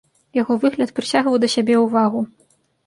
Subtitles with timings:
[0.37, 2.29] Яго выгляд прыцягваў да сябе ўвагу.